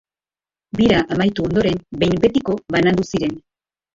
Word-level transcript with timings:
Bira 0.77 0.99
amaitu 1.15 1.43
ondoren 1.49 1.77
behin 2.03 2.23
betiko 2.25 2.57
banandu 2.77 3.09
ziren. 3.13 3.37